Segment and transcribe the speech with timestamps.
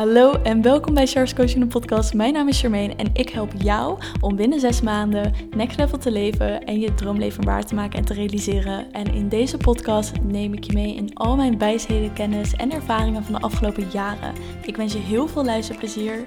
[0.00, 2.14] Hallo en welkom bij Charles Coaching de podcast.
[2.14, 6.10] Mijn naam is Charmaine en ik help jou om binnen zes maanden next level te
[6.10, 8.92] leven en je droomleven waar te maken en te realiseren.
[8.92, 13.24] En in deze podcast neem ik je mee in al mijn wijsheden, kennis en ervaringen
[13.24, 14.34] van de afgelopen jaren.
[14.62, 16.24] Ik wens je heel veel luisterplezier.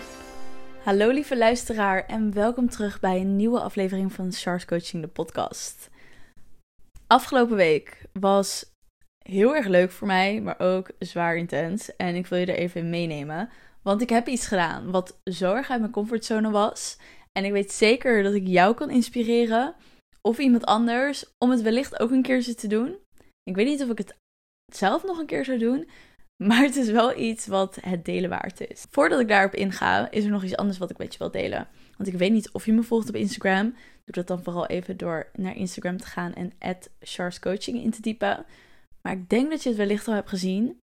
[0.84, 5.90] Hallo lieve luisteraar en welkom terug bij een nieuwe aflevering van Charles Coaching de podcast.
[7.08, 8.73] Afgelopen week was
[9.24, 11.96] heel erg leuk voor mij, maar ook zwaar intens.
[11.96, 13.50] En ik wil je er even in meenemen.
[13.82, 16.98] Want ik heb iets gedaan wat zo erg uit mijn comfortzone was.
[17.32, 19.76] En ik weet zeker dat ik jou kan inspireren.
[20.22, 21.26] Of iemand anders.
[21.38, 22.98] Om het wellicht ook een keertje te doen.
[23.44, 24.16] Ik weet niet of ik het
[24.74, 25.90] zelf nog een keer zou doen.
[26.44, 28.86] Maar het is wel iets wat het delen waard is.
[28.90, 31.68] Voordat ik daarop inga, is er nog iets anders wat ik met je wil delen.
[31.98, 33.76] Want ik weet niet of je me volgt op Instagram.
[34.04, 36.52] Doe dat dan vooral even door naar Instagram te gaan en
[37.40, 38.46] Coaching in te typen.
[39.08, 40.80] Maar ik denk dat je het wellicht al hebt gezien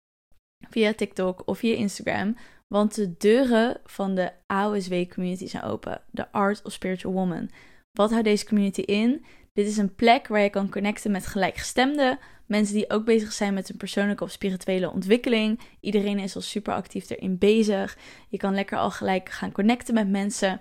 [0.69, 2.37] via TikTok of via Instagram.
[2.67, 6.03] Want de deuren van de AOSW-community zijn open.
[6.11, 7.51] De Art of Spiritual Woman.
[7.93, 9.25] Wat houdt deze community in?
[9.53, 12.19] Dit is een plek waar je kan connecten met gelijkgestemden.
[12.47, 15.61] Mensen die ook bezig zijn met hun persoonlijke of spirituele ontwikkeling.
[15.81, 17.99] Iedereen is al super actief erin bezig.
[18.29, 20.61] Je kan lekker al gelijk gaan connecten met mensen.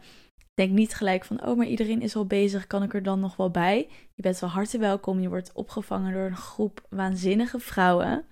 [0.58, 3.36] Denk niet gelijk van, oh, maar iedereen is al bezig, kan ik er dan nog
[3.36, 3.89] wel bij?
[4.13, 5.19] Je bent wel hartelijk welkom.
[5.19, 8.25] Je wordt opgevangen door een groep waanzinnige vrouwen.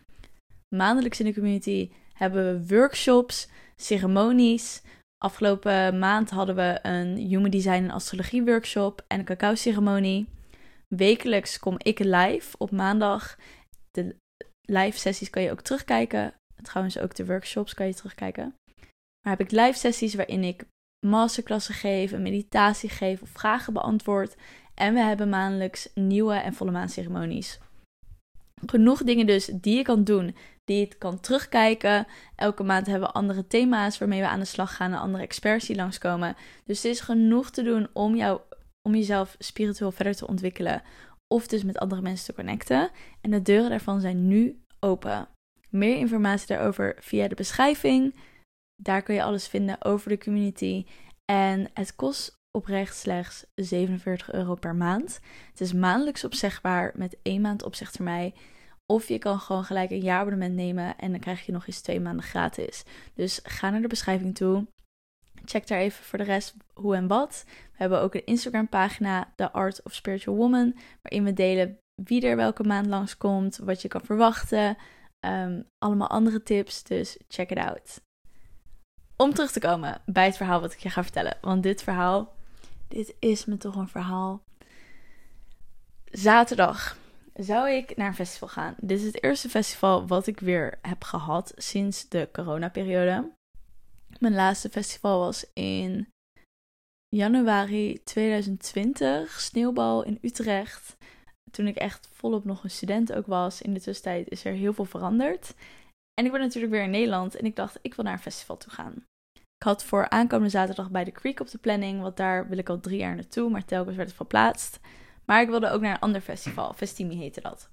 [0.75, 4.81] Maandelijks in de community hebben we workshops, ceremonies.
[5.17, 10.27] Afgelopen maand hadden we een Human Design en Astrologie workshop en een cacao ceremonie.
[10.87, 13.37] Wekelijks kom ik live op maandag.
[13.91, 14.15] De
[14.61, 16.33] live sessies kan je ook terugkijken.
[16.61, 18.55] Trouwens ook de workshops kan je terugkijken.
[19.21, 20.65] Maar heb ik live sessies waarin ik
[21.05, 24.35] masterklassen geef, een meditatie geef of vragen beantwoord.
[24.73, 27.59] En we hebben maandelijks nieuwe en volle maanceremonies.
[28.65, 32.07] Genoeg dingen dus die je kan doen, die je kan terugkijken.
[32.35, 35.65] Elke maand hebben we andere thema's waarmee we aan de slag gaan en andere experts
[35.65, 36.35] die langskomen.
[36.65, 38.39] Dus er is genoeg te doen om, jou,
[38.81, 40.81] om jezelf spiritueel verder te ontwikkelen.
[41.27, 42.89] Of dus met andere mensen te connecten.
[43.21, 45.27] En de deuren daarvan zijn nu open.
[45.69, 48.15] Meer informatie daarover via de beschrijving.
[48.75, 50.85] Daar kun je alles vinden over de community.
[51.25, 55.19] En het kost oprecht slechts 47 euro per maand.
[55.49, 58.33] Het is maandelijks opzegbaar met één maand opzegtermijn.
[58.85, 61.99] Of je kan gewoon gelijk een jaarabonnement nemen en dan krijg je nog eens twee
[61.99, 62.83] maanden gratis.
[63.13, 64.67] Dus ga naar de beschrijving toe.
[65.45, 67.43] Check daar even voor de rest hoe en wat.
[67.47, 72.27] We hebben ook een Instagram pagina, The Art of Spiritual Woman, waarin we delen wie
[72.27, 74.77] er welke maand langskomt, wat je kan verwachten.
[75.25, 78.03] Um, allemaal andere tips, dus check it out
[79.15, 81.37] om terug te komen bij het verhaal wat ik je ga vertellen.
[81.41, 82.33] Want dit verhaal,
[82.87, 84.41] dit is me toch een verhaal.
[86.11, 86.97] Zaterdag
[87.33, 88.75] zou ik naar een festival gaan.
[88.77, 93.31] Dit is het eerste festival wat ik weer heb gehad sinds de coronaperiode.
[94.19, 96.07] Mijn laatste festival was in
[97.09, 100.97] januari 2020, Sneeuwbal in Utrecht.
[101.51, 103.61] Toen ik echt volop nog een student ook was.
[103.61, 105.53] In de tussentijd is er heel veel veranderd.
[106.15, 108.57] En ik ben natuurlijk weer in Nederland en ik dacht, ik wil naar een festival
[108.57, 108.93] toe gaan.
[109.33, 112.69] Ik had voor aankomende zaterdag bij de Creek op de planning, want daar wil ik
[112.69, 114.79] al drie jaar naartoe, maar telkens werd het verplaatst.
[115.25, 117.69] Maar ik wilde ook naar een ander festival, Festimi heette dat.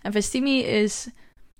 [0.00, 1.08] En Festimi is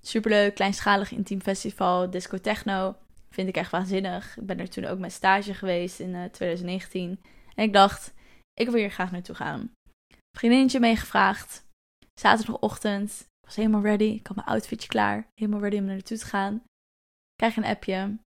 [0.01, 2.97] superleuk, kleinschalig intiem festival, disco techno.
[3.31, 4.37] Vind ik echt waanzinnig.
[4.37, 7.11] Ik ben er toen ook met stage geweest in 2019.
[7.11, 8.13] Eh, en ik dacht,
[8.55, 9.73] ik wil hier graag naartoe gaan.
[10.37, 11.65] Vriendinnetje meegevraagd.
[12.21, 14.05] Zaterdagochtend, was helemaal ready.
[14.05, 15.27] Ik had mijn outfitje klaar.
[15.35, 16.63] Helemaal ready om naar naartoe te gaan.
[17.35, 18.19] Krijg een appje.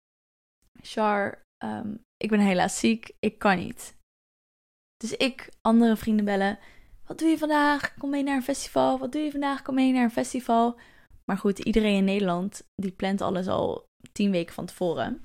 [0.81, 3.13] Char, ehm, ik ben helaas ziek.
[3.19, 3.97] Ik kan niet.
[4.97, 6.59] Dus ik andere vrienden bellen.
[7.07, 7.95] Wat doe je vandaag?
[7.95, 8.99] Kom mee naar een festival.
[8.99, 9.63] Wat doe je vandaag?
[9.63, 10.79] Kom mee naar een festival.
[11.25, 15.25] Maar goed, iedereen in Nederland die plant alles al tien weken van tevoren.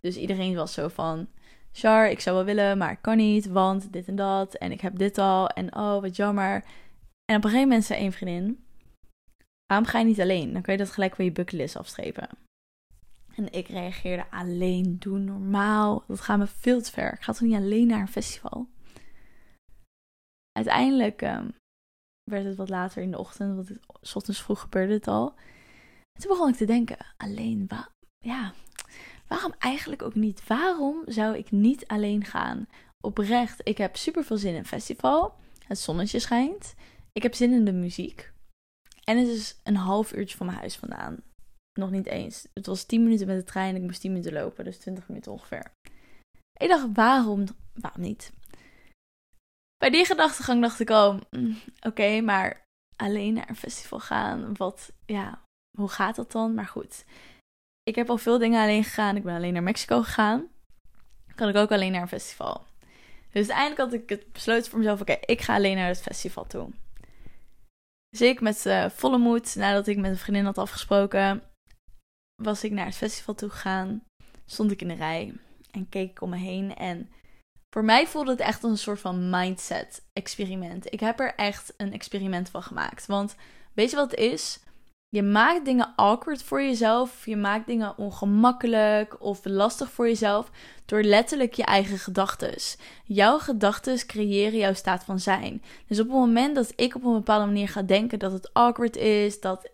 [0.00, 1.28] Dus iedereen was zo van...
[1.72, 4.54] Char, ik zou wel willen, maar ik kan niet, want dit en dat.
[4.54, 5.48] En ik heb dit al.
[5.48, 6.64] En oh, wat jammer.
[7.24, 8.64] En op een gegeven moment zei één vriendin...
[9.70, 10.52] Waarom ga je niet alleen?
[10.52, 12.28] Dan kun je dat gelijk van je bucketlist afstrepen.
[13.34, 16.04] En ik reageerde alleen, doe normaal.
[16.06, 17.12] Dat gaat me veel te ver.
[17.12, 18.68] Ik ga toch niet alleen naar een festival?
[20.52, 21.54] Uiteindelijk um,
[22.30, 25.34] werd het wat later in de ochtend, want s ochtends vroeg gebeurde het al.
[26.12, 27.68] En toen begon ik te denken, alleen,
[28.18, 28.52] ja,
[29.26, 30.46] waarom eigenlijk ook niet?
[30.46, 32.66] Waarom zou ik niet alleen gaan?
[33.00, 35.34] Oprecht, ik heb super veel zin in een festival.
[35.66, 36.74] Het zonnetje schijnt.
[37.12, 38.32] Ik heb zin in de muziek.
[39.10, 41.22] En het is een half uurtje van mijn huis vandaan.
[41.78, 42.46] Nog niet eens.
[42.54, 45.08] Het was 10 minuten met de trein en ik moest 10 minuten lopen, dus 20
[45.08, 45.72] minuten ongeveer.
[46.60, 48.32] Ik dacht, waarom, waarom niet?
[49.76, 52.66] Bij die gedachtegang dacht ik al, mm, oké, maar
[52.96, 55.42] alleen naar een festival gaan, wat, ja,
[55.78, 56.54] hoe gaat dat dan?
[56.54, 57.04] Maar goed,
[57.82, 59.16] ik heb al veel dingen alleen gegaan.
[59.16, 60.48] Ik ben alleen naar Mexico gegaan.
[61.34, 62.64] Kan ik ook alleen naar een festival.
[63.32, 66.46] Dus uiteindelijk had ik het besloten voor mezelf: oké, ik ga alleen naar het festival
[66.46, 66.70] toe.
[68.10, 71.42] Dus ik met uh, volle moed, nadat ik met een vriendin had afgesproken,
[72.42, 74.04] was ik naar het festival toe gegaan.
[74.46, 75.32] Stond ik in de rij
[75.70, 76.76] en keek ik om me heen.
[76.76, 77.10] En
[77.74, 80.92] voor mij voelde het echt een soort van mindset-experiment.
[80.92, 83.06] Ik heb er echt een experiment van gemaakt.
[83.06, 83.36] Want
[83.74, 84.60] weet je wat het is?
[85.12, 87.26] Je maakt dingen awkward voor jezelf.
[87.26, 90.50] Je maakt dingen ongemakkelijk of lastig voor jezelf
[90.86, 92.54] door letterlijk je eigen gedachten.
[93.04, 95.62] Jouw gedachten creëren jouw staat van zijn.
[95.86, 98.96] Dus op het moment dat ik op een bepaalde manier ga denken dat het awkward
[98.96, 99.70] is, dat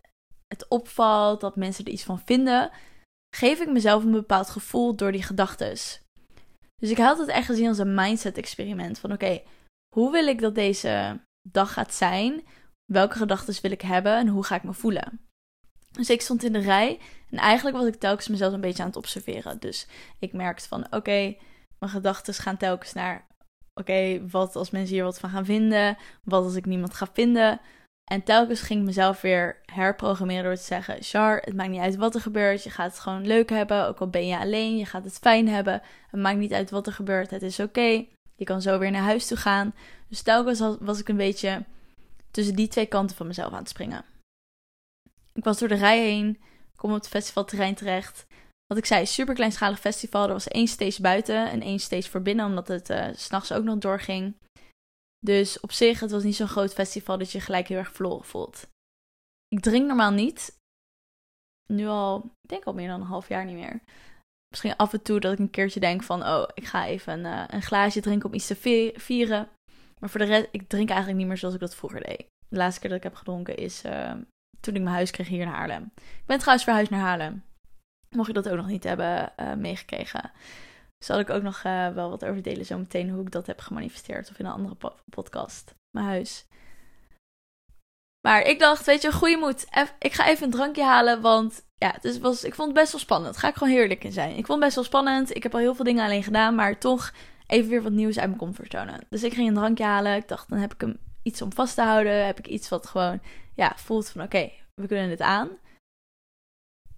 [0.46, 2.70] het opvalt, dat mensen er iets van vinden,
[3.36, 5.68] geef ik mezelf een bepaald gevoel door die gedachten.
[6.76, 8.98] Dus ik had het echt gezien als een mindset-experiment.
[8.98, 9.42] Van oké,
[9.94, 12.44] hoe wil ik dat deze dag gaat zijn?
[12.92, 15.25] Welke gedachten wil ik hebben en hoe ga ik me voelen?
[15.96, 16.98] Dus ik stond in de rij
[17.30, 19.58] en eigenlijk was ik telkens mezelf een beetje aan het observeren.
[19.58, 19.86] Dus
[20.18, 21.36] ik merkte van oké,
[21.78, 23.26] mijn gedachten gaan telkens naar
[23.74, 25.96] oké, wat als mensen hier wat van gaan vinden?
[26.24, 27.60] Wat als ik niemand ga vinden?
[28.10, 31.96] En telkens ging ik mezelf weer herprogrammeren door te zeggen: Char, het maakt niet uit
[31.96, 32.62] wat er gebeurt.
[32.62, 33.86] Je gaat het gewoon leuk hebben.
[33.86, 35.82] Ook al ben je alleen, je gaat het fijn hebben.
[36.10, 37.30] Het maakt niet uit wat er gebeurt.
[37.30, 38.04] Het is oké.
[38.36, 39.74] Je kan zo weer naar huis toe gaan.
[40.08, 41.64] Dus telkens was ik een beetje
[42.30, 44.04] tussen die twee kanten van mezelf aan het springen.
[45.36, 46.40] Ik was door de rij heen,
[46.76, 48.26] kom op het festivalterrein terecht.
[48.66, 50.26] Wat ik zei, super kleinschalig festival.
[50.26, 53.64] Er was één stage buiten en één stage voor binnen, omdat het uh, s'nachts ook
[53.64, 54.34] nog doorging.
[55.18, 58.24] Dus op zich, het was niet zo'n groot festival dat je gelijk heel erg verloren
[58.24, 58.68] voelt.
[59.48, 60.56] Ik drink normaal niet.
[61.72, 63.80] Nu al, ik denk al meer dan een half jaar niet meer.
[64.48, 67.54] Misschien af en toe dat ik een keertje denk van, oh, ik ga even een,
[67.54, 69.48] een glaasje drinken om iets te vieren.
[69.98, 72.26] Maar voor de rest, ik drink eigenlijk niet meer zoals ik dat vroeger deed.
[72.48, 74.14] De laatste keer dat ik heb gedronken is uh,
[74.66, 75.92] toen ik mijn huis kreeg hier in Haarlem.
[75.96, 77.44] Ik ben trouwens verhuisd naar Haarlem.
[78.10, 80.32] Mocht je dat ook nog niet hebben uh, meegekregen
[80.98, 84.30] zal ik ook nog uh, wel wat over delen zometeen hoe ik dat heb gemanifesteerd
[84.30, 84.76] of in een andere
[85.10, 85.74] podcast.
[85.90, 86.46] Mijn huis.
[88.20, 89.66] Maar ik dacht, weet je, goede moed.
[89.98, 93.00] Ik ga even een drankje halen, want ja, het was, ik vond het best wel
[93.00, 93.36] spannend.
[93.36, 94.30] ga ik gewoon heerlijk in zijn.
[94.30, 95.34] Ik vond het best wel spannend.
[95.34, 97.12] Ik heb al heel veel dingen alleen gedaan, maar toch
[97.46, 99.00] even weer wat nieuws uit mijn comfortzone.
[99.08, 100.16] Dus ik ging een drankje halen.
[100.16, 102.26] Ik dacht, dan heb ik hem iets om vast te houden.
[102.26, 103.20] Heb ik iets wat gewoon,
[103.54, 105.48] ja, voelt van oké, we kunnen het aan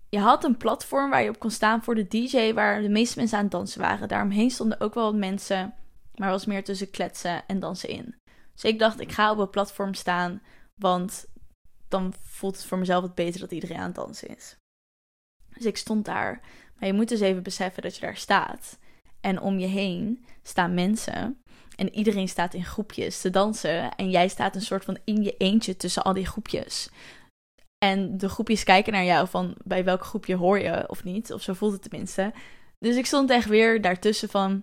[0.08, 3.18] je had een platform waar je op kon staan voor de DJ, waar de meeste
[3.18, 4.08] mensen aan het dansen waren.
[4.08, 5.74] Daaromheen stonden ook wel wat mensen,
[6.14, 8.14] maar was meer tussen kletsen en dansen in.
[8.54, 10.42] Dus ik dacht, ik ga op een platform staan,
[10.74, 11.26] want
[11.88, 14.56] dan voelt het voor mezelf wat beter dat iedereen aan het dansen is.
[15.54, 16.40] Dus ik stond daar.
[16.78, 18.78] Maar je moet dus even beseffen dat je daar staat.
[19.20, 21.42] En om je heen staan mensen.
[21.80, 23.94] En iedereen staat in groepjes te dansen.
[23.94, 26.88] En jij staat een soort van in je eentje tussen al die groepjes.
[27.84, 31.32] En de groepjes kijken naar jou van bij welk groepje hoor je of niet.
[31.32, 32.32] Of zo voelt het tenminste.
[32.78, 34.62] Dus ik stond echt weer daartussen van...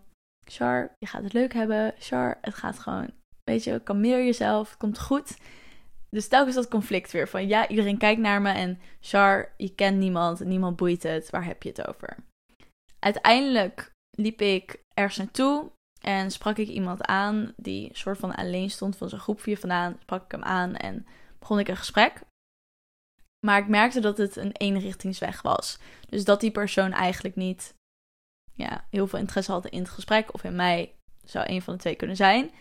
[0.51, 1.93] Char, je gaat het leuk hebben.
[1.99, 3.09] Char, het gaat gewoon...
[3.43, 4.69] Weet je, kalmeer jezelf.
[4.69, 5.37] Het komt goed.
[6.09, 7.47] Dus telkens dat conflict weer van...
[7.47, 8.51] Ja, iedereen kijkt naar me.
[8.51, 10.39] En Char, je kent niemand.
[10.39, 11.29] Niemand boeit het.
[11.29, 12.17] Waar heb je het over?
[12.99, 15.71] Uiteindelijk liep ik ergens naartoe.
[16.05, 19.97] En sprak ik iemand aan die soort van alleen stond van zijn groepje vandaan.
[20.01, 21.05] Sprak ik hem aan en
[21.39, 22.21] begon ik een gesprek.
[23.45, 25.79] Maar ik merkte dat het een eenrichtingsweg was.
[26.09, 27.73] Dus dat die persoon eigenlijk niet
[28.53, 30.33] ja, heel veel interesse had in het gesprek.
[30.33, 32.51] Of in mij zou een van de twee kunnen zijn.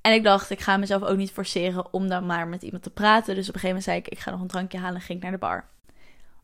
[0.00, 2.90] En ik dacht, ik ga mezelf ook niet forceren om dan maar met iemand te
[2.90, 3.34] praten.
[3.34, 5.18] Dus op een gegeven moment zei ik, ik ga nog een drankje halen en ging
[5.18, 5.68] ik naar de bar.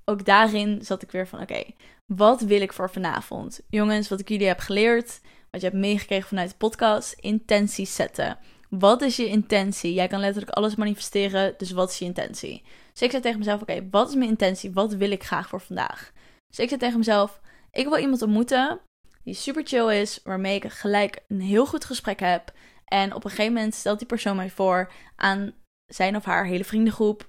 [0.04, 1.64] Ook daarin zat ik weer van, oké,
[2.06, 3.60] wat wil ik voor vanavond?
[3.68, 8.38] Jongens, wat ik jullie heb geleerd, wat je hebt meegekregen vanuit de podcast, intenties zetten.
[8.68, 9.92] Wat is je intentie?
[9.92, 12.62] Jij kan letterlijk alles manifesteren, dus wat is je intentie?
[12.92, 14.72] Dus ik zei tegen mezelf: Oké, wat is mijn intentie?
[14.72, 16.12] Wat wil ik graag voor vandaag?
[16.48, 18.80] Dus ik zei tegen mezelf: Ik wil iemand ontmoeten
[19.26, 22.52] die super chill is, waarmee ik gelijk een heel goed gesprek heb.
[22.84, 25.52] En op een gegeven moment stelt die persoon mij voor aan
[25.86, 27.28] zijn of haar hele vriendengroep.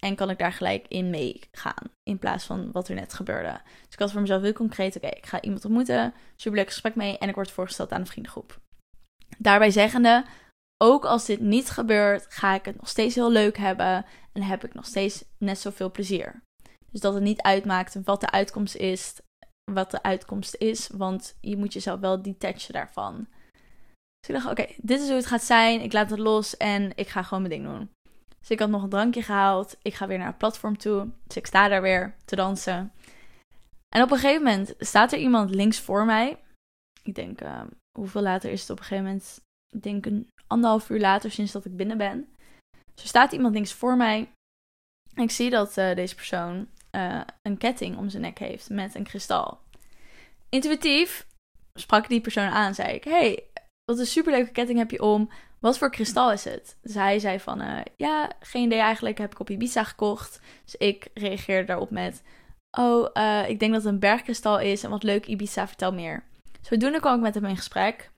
[0.00, 1.90] En kan ik daar gelijk in meegaan.
[2.02, 3.60] In plaats van wat er net gebeurde.
[3.84, 6.14] Dus ik had voor mezelf heel concreet: oké, ik ga iemand ontmoeten.
[6.36, 7.18] Super leuk gesprek mee.
[7.18, 8.60] En ik word voorgesteld aan een vriendengroep.
[9.38, 10.24] Daarbij zeggende,
[10.82, 14.64] ook als dit niet gebeurt, ga ik het nog steeds heel leuk hebben en heb
[14.64, 16.42] ik nog steeds net zoveel plezier.
[16.90, 19.20] Dus dat het niet uitmaakt wat de uitkomst is,
[19.72, 23.26] wat de uitkomst is, want je moet jezelf wel detachen daarvan.
[24.20, 25.80] Dus ik dacht, oké, dit is hoe het gaat zijn.
[25.80, 27.90] Ik laat het los en ik ga gewoon mijn ding doen.
[28.40, 29.76] Dus ik had nog een drankje gehaald.
[29.82, 31.08] Ik ga weer naar het platform toe.
[31.26, 32.92] Dus ik sta daar weer te dansen.
[33.88, 36.38] En op een gegeven moment staat er iemand links voor mij.
[37.02, 37.62] Ik denk, uh,
[37.98, 39.40] hoeveel later is het op een gegeven moment?
[39.74, 42.28] Ik denk een anderhalf uur later sinds dat ik binnen ben.
[42.94, 44.32] Dus er staat iemand links voor mij.
[45.14, 48.94] En ik zie dat uh, deze persoon eh, een ketting om zijn nek heeft met
[48.94, 49.60] een kristal.
[50.48, 51.26] Intuïtief
[51.78, 52.74] sprak die persoon aan.
[52.74, 53.44] Zei ik: Hey,
[53.84, 55.30] wat een superleuke ketting heb je om.
[55.60, 56.78] Wat voor kristal is het?
[56.82, 60.40] Dus hij zei van, uh, ja, geen idee eigenlijk, heb ik op Ibiza gekocht.
[60.64, 62.22] Dus ik reageerde daarop met,
[62.78, 66.22] oh, uh, ik denk dat het een bergkristal is en wat leuk Ibiza, vertel meer.
[66.60, 68.10] Zodoende kwam ik met hem in gesprek.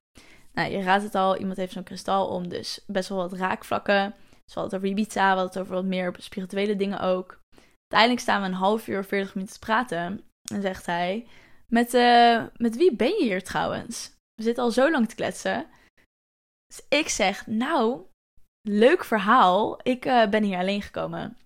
[0.52, 4.14] Nou, je raadt het al, iemand heeft zo'n kristal om, dus best wel wat raakvlakken.
[4.30, 7.40] Dus we hadden het over Ibiza, we hadden het over wat meer spirituele dingen ook.
[7.80, 10.24] Uiteindelijk staan we een half uur, 40 minuten te praten.
[10.52, 11.26] En zegt hij,
[11.66, 14.10] met, uh, met wie ben je hier trouwens?
[14.34, 15.66] We zitten al zo lang te kletsen.
[16.72, 18.00] Dus ik zeg, nou,
[18.68, 19.80] leuk verhaal.
[19.82, 21.36] Ik uh, ben hier alleen gekomen.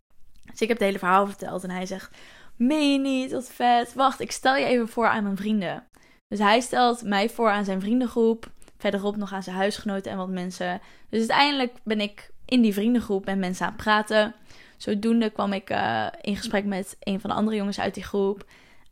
[0.50, 1.64] Dus ik heb het hele verhaal verteld.
[1.64, 2.16] En hij zegt,
[2.56, 3.94] meen je niet, wat vet.
[3.94, 5.86] Wacht, ik stel je even voor aan mijn vrienden.
[6.28, 8.50] Dus hij stelt mij voor aan zijn vriendengroep.
[8.76, 10.80] Verderop nog aan zijn huisgenoten en wat mensen.
[11.08, 14.34] Dus uiteindelijk ben ik in die vriendengroep met mensen aan het praten.
[14.76, 18.44] Zodoende kwam ik uh, in gesprek met een van de andere jongens uit die groep.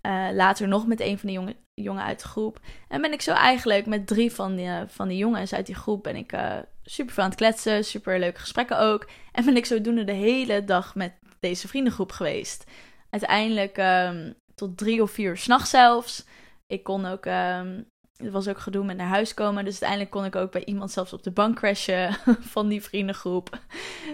[0.03, 2.61] Uh, later nog met een van de jongen, jongen uit de groep.
[2.89, 6.03] En ben ik zo eigenlijk met drie van die, van die jongens uit die groep
[6.03, 7.85] ben ik uh, super veel aan het kletsen.
[7.85, 9.09] Super leuke gesprekken ook.
[9.33, 12.65] En ben ik zodoende de hele dag met deze vriendengroep geweest.
[13.11, 16.25] Uiteindelijk um, tot drie of vier s'nachts zelfs.
[16.67, 19.65] Ik kon ook, um, het was ook gedoe met naar huis komen.
[19.65, 22.13] Dus uiteindelijk kon ik ook bij iemand zelfs op de bank crashen
[22.55, 23.59] van die vriendengroep.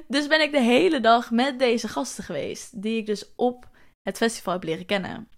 [0.08, 2.82] Dus ben ik de hele dag met deze gasten geweest.
[2.82, 3.68] Die ik dus op
[4.02, 5.28] het festival heb leren kennen.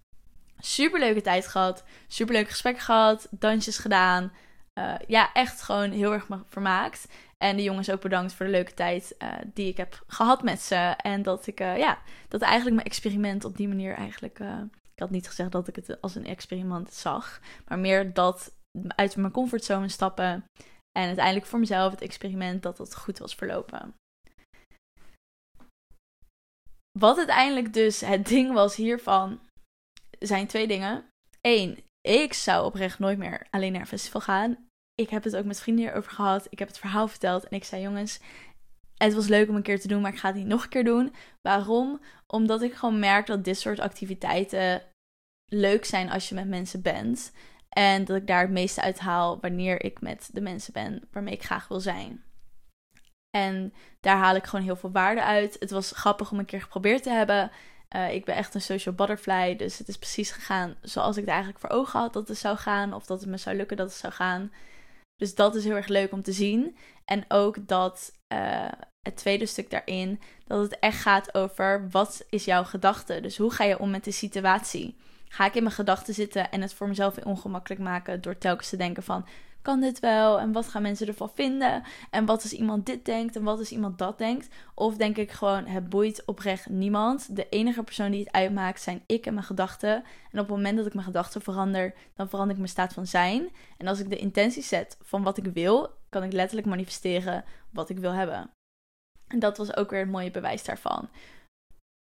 [0.64, 1.85] Super leuke tijd gehad.
[2.07, 3.28] Super leuk gesprek gehad.
[3.31, 4.33] Dansjes gedaan.
[4.78, 7.07] Uh, ja, echt gewoon heel erg vermaakt.
[7.45, 10.61] En de jongens ook bedankt voor de leuke tijd uh, die ik heb gehad met
[10.61, 10.95] ze.
[10.97, 14.38] En dat ik, uh, ja, dat eigenlijk mijn experiment op die manier eigenlijk.
[14.95, 17.40] ik had niet gezegd dat ik het als een experiment zag.
[17.69, 18.52] Maar meer dat
[18.97, 20.45] uit mijn comfortzone stappen.
[20.99, 23.95] En uiteindelijk voor mezelf het experiment dat het goed was verlopen.
[26.99, 29.40] Wat uiteindelijk dus het ding was hiervan,
[30.26, 31.05] zijn twee dingen.
[31.41, 34.69] Eén, ik zou oprecht nooit meer alleen naar een festival gaan.
[34.95, 36.47] Ik heb het ook met vrienden hierover gehad.
[36.50, 38.21] Ik heb het verhaal verteld en ik zei: jongens,
[38.97, 40.69] het was leuk om een keer te doen, maar ik ga het niet nog een
[40.69, 41.14] keer doen.
[41.41, 42.00] Waarom?
[42.26, 44.83] Omdat ik gewoon merk dat dit soort activiteiten
[45.47, 47.33] leuk zijn als je met mensen bent.
[47.69, 51.35] En dat ik daar het meeste uit haal wanneer ik met de mensen ben waarmee
[51.35, 52.25] ik graag wil zijn.
[53.37, 55.57] En daar haal ik gewoon heel veel waarde uit.
[55.59, 57.50] Het was grappig om een keer geprobeerd te hebben.
[57.96, 61.30] Uh, ik ben echt een social butterfly, dus het is precies gegaan zoals ik het
[61.30, 62.94] eigenlijk voor ogen had dat het zou gaan.
[62.94, 64.52] Of dat het me zou lukken dat het zou gaan.
[65.16, 66.76] Dus dat is heel erg leuk om te zien.
[67.04, 68.68] En ook dat uh,
[69.00, 73.20] het tweede stuk daarin, dat het echt gaat over wat is jouw gedachte.
[73.20, 74.96] Dus hoe ga je om met de situatie?
[75.28, 78.76] Ga ik in mijn gedachten zitten en het voor mezelf ongemakkelijk maken door telkens te
[78.76, 79.26] denken van
[79.62, 80.40] kan dit wel?
[80.40, 81.83] En wat gaan mensen ervan vinden?
[82.11, 84.49] En wat als iemand dit denkt en wat als iemand dat denkt?
[84.75, 87.37] Of denk ik gewoon, het boeit oprecht niemand.
[87.37, 89.95] De enige persoon die het uitmaakt zijn ik en mijn gedachten.
[90.31, 93.07] En op het moment dat ik mijn gedachten verander, dan verander ik mijn staat van
[93.07, 93.49] zijn.
[93.78, 97.88] En als ik de intentie zet van wat ik wil, kan ik letterlijk manifesteren wat
[97.88, 98.50] ik wil hebben.
[99.28, 101.09] En dat was ook weer een mooie bewijs daarvan.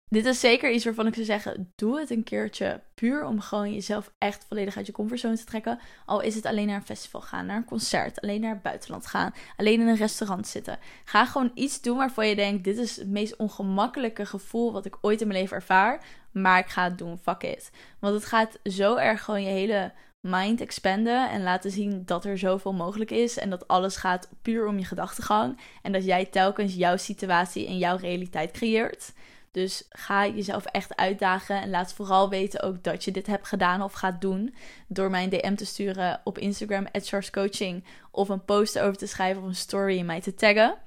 [0.09, 2.81] Dit is zeker iets waarvan ik zou zeggen: doe het een keertje.
[2.93, 5.79] Puur om gewoon jezelf echt volledig uit je comfortzone te trekken.
[6.05, 9.05] Al is het alleen naar een festival gaan, naar een concert, alleen naar het buitenland
[9.05, 10.79] gaan, alleen in een restaurant zitten.
[11.05, 14.97] Ga gewoon iets doen waarvan je denkt: dit is het meest ongemakkelijke gevoel wat ik
[15.01, 16.03] ooit in mijn leven ervaar.
[16.31, 17.71] Maar ik ga het doen, fuck it.
[17.99, 22.37] Want het gaat zo erg gewoon je hele mind expanden en laten zien dat er
[22.37, 26.73] zoveel mogelijk is en dat alles gaat puur om je gedachtegang en dat jij telkens
[26.75, 29.13] jouw situatie en jouw realiteit creëert.
[29.55, 33.81] Dus ga jezelf echt uitdagen en laat vooral weten ook dat je dit hebt gedaan
[33.81, 34.55] of gaat doen.
[34.87, 36.87] Door mij een DM te sturen op Instagram,
[37.31, 37.83] Coaching.
[38.11, 40.77] Of een post over te schrijven of een story in mij te taggen.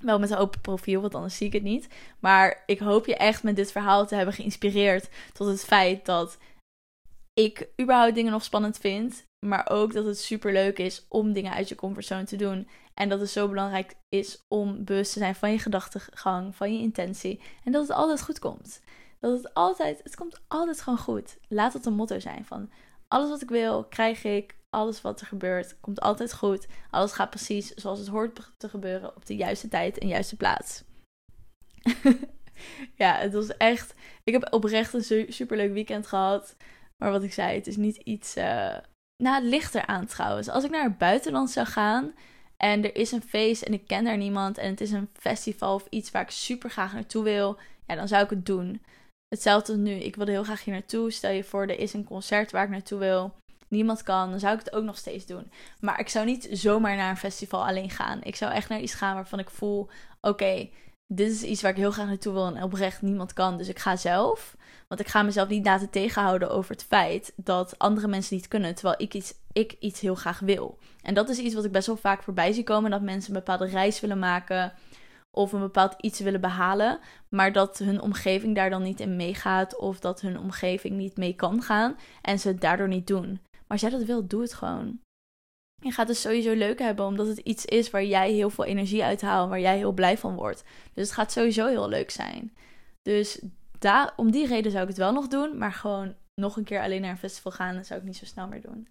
[0.00, 1.88] Wel met een open profiel, want anders zie ik het niet.
[2.18, 6.38] Maar ik hoop je echt met dit verhaal te hebben geïnspireerd tot het feit dat
[7.34, 9.24] ik überhaupt dingen nog spannend vind.
[9.46, 12.68] Maar ook dat het super leuk is om dingen uit je comfortzone te doen.
[12.94, 16.80] En dat het zo belangrijk is om bewust te zijn van je gedachtegang, van je
[16.80, 17.40] intentie.
[17.64, 18.80] En dat het altijd goed komt.
[19.20, 21.38] Dat het altijd, het komt altijd gewoon goed.
[21.48, 22.70] Laat het een motto zijn van
[23.10, 24.58] alles wat ik wil, krijg ik.
[24.70, 26.66] Alles wat er gebeurt, komt altijd goed.
[26.90, 30.82] Alles gaat precies zoals het hoort te gebeuren op de juiste tijd en juiste plaats.
[33.02, 33.94] ja, het was echt.
[34.24, 36.56] Ik heb oprecht een superleuk weekend gehad.
[36.96, 38.36] Maar wat ik zei, het is niet iets.
[38.36, 38.76] Uh,
[39.20, 40.48] nou, lichter aan trouwens.
[40.48, 42.12] Als ik naar het buitenland zou gaan
[42.56, 45.74] en er is een feest en ik ken daar niemand en het is een festival
[45.74, 48.82] of iets waar ik super graag naartoe wil, ja, dan zou ik het doen.
[49.28, 49.92] Hetzelfde als nu.
[49.92, 51.10] Ik wilde heel graag hier naartoe.
[51.10, 53.34] Stel je voor, er is een concert waar ik naartoe wil.
[53.68, 55.50] Niemand kan, dan zou ik het ook nog steeds doen.
[55.80, 58.22] Maar ik zou niet zomaar naar een festival alleen gaan.
[58.22, 59.88] Ik zou echt naar iets gaan waarvan ik voel:
[60.20, 60.68] oké,
[61.12, 63.56] dit is iets waar ik heel graag naartoe wil en oprecht niemand kan.
[63.56, 64.56] Dus ik ga zelf.
[64.88, 68.74] Want ik ga mezelf niet laten tegenhouden over het feit dat andere mensen niet kunnen.
[68.74, 70.78] Terwijl ik iets, ik iets heel graag wil.
[71.02, 72.90] En dat is iets wat ik best wel vaak voorbij zie komen.
[72.90, 74.72] Dat mensen een bepaalde reis willen maken.
[75.30, 76.98] Of een bepaald iets willen behalen.
[77.28, 79.76] Maar dat hun omgeving daar dan niet in meegaat.
[79.76, 81.96] Of dat hun omgeving niet mee kan gaan.
[82.22, 83.40] En ze het daardoor niet doen.
[83.66, 85.00] Maar als dat wilt, doe het gewoon.
[85.80, 89.04] Je gaat het sowieso leuk hebben, omdat het iets is waar jij heel veel energie
[89.04, 90.64] uit haalt, waar jij heel blij van wordt.
[90.94, 92.54] Dus het gaat sowieso heel leuk zijn.
[93.02, 93.40] Dus
[93.78, 96.82] daar, om die reden zou ik het wel nog doen, maar gewoon nog een keer
[96.82, 98.88] alleen naar een festival gaan, zou ik niet zo snel meer doen.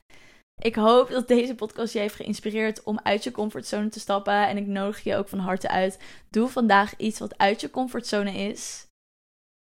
[0.61, 4.47] Ik hoop dat deze podcast je heeft geïnspireerd om uit je comfortzone te stappen.
[4.47, 5.99] En ik nodig je ook van harte uit.
[6.29, 8.87] Doe vandaag iets wat uit je comfortzone is.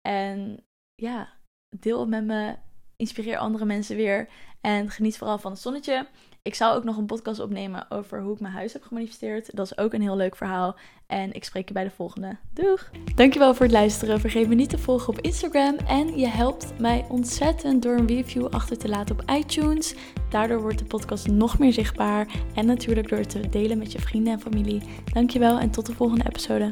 [0.09, 0.65] En
[0.95, 1.33] ja,
[1.77, 2.57] deel het met me.
[3.03, 4.29] Inspireer andere mensen weer.
[4.61, 6.07] En geniet vooral van het zonnetje.
[6.43, 9.57] Ik zal ook nog een podcast opnemen over hoe ik mijn huis heb gemanifesteerd.
[9.57, 10.77] Dat is ook een heel leuk verhaal.
[11.07, 12.37] En ik spreek je bij de volgende.
[12.53, 12.91] Doeg!
[13.15, 14.21] Dankjewel voor het luisteren.
[14.21, 15.77] Vergeet me niet te volgen op Instagram.
[15.77, 19.95] En je helpt mij ontzettend door een review achter te laten op iTunes.
[20.31, 22.29] Daardoor wordt de podcast nog meer zichtbaar.
[22.55, 24.83] En natuurlijk door te delen met je vrienden en familie.
[25.13, 26.69] Dankjewel en tot de volgende episode.